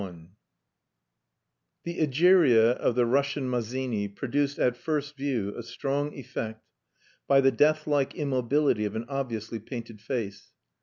[0.03, 0.29] II
[1.83, 6.65] The Egeria of the "Russian Mazzini" produced, at first view, a strong effect
[7.27, 10.47] by the death like immobility of an obviously painted face.